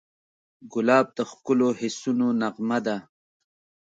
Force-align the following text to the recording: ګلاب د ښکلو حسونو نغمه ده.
ګلاب 0.73 1.07
د 1.17 1.19
ښکلو 1.29 1.69
حسونو 1.79 2.27
نغمه 2.41 2.79
ده. 2.85 2.97